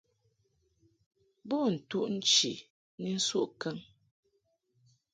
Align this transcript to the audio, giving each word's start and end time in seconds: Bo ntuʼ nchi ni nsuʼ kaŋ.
Bo 1.47 1.57
ntuʼ 1.73 2.05
nchi 2.15 2.51
ni 3.01 3.09
nsuʼ 3.17 3.45
kaŋ. 3.61 3.77